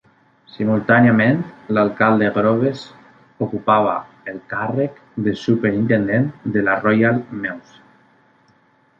[0.51, 1.41] Simultàniament,
[1.77, 2.85] l'alcalde Groves
[3.47, 3.93] ocupava
[4.31, 6.25] el càrrec de superintendent
[6.57, 7.77] de la Royal Mews.